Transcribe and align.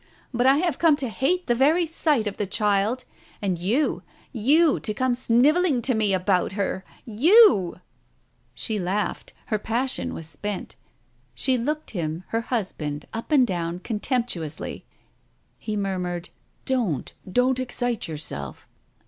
But 0.33 0.47
I 0.47 0.57
have 0.57 0.79
come 0.79 0.95
to 0.95 1.09
hate 1.09 1.45
the 1.45 1.53
very 1.53 1.85
sight 1.85 2.25
of 2.25 2.37
the 2.37 2.47
child! 2.47 3.05
And 3.39 3.59
you— 3.59 4.01
you 4.51 4.79
to 4.79 4.95
come 4.95 5.13
snivelling 5.13 5.83
to 5.83 5.93
me 5.93 6.11
about 6.11 6.53
her.... 6.53 6.83
You!" 7.05 7.33
Digitized 7.45 7.63
by 7.67 7.67
Google 7.67 7.71
■ 7.71 7.73
THE 7.75 7.75
TIGER 7.75 7.83
SKIN 8.55 8.75
283 8.75 8.75
She 8.75 8.79
laughed. 8.79 9.33
Her 9.45 9.59
passion 9.59 10.13
was 10.15 10.27
spent. 10.27 10.75
She 11.35 11.57
looked 11.59 11.91
him, 11.91 12.23
her 12.29 12.41
husband, 12.41 13.05
up 13.13 13.31
and 13.31 13.45
down, 13.45 13.77
contemptuously. 13.77 14.85
He 15.59 15.77
murmured: 15.77 16.29
"Don't, 16.65 17.13
don't 17.31 17.59
excite 17.59 18.07
yourself! 18.07 18.67